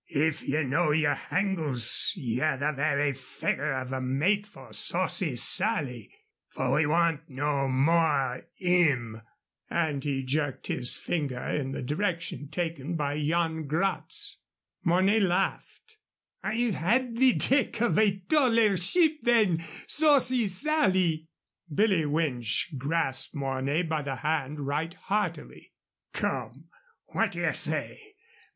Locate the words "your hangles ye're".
0.89-2.57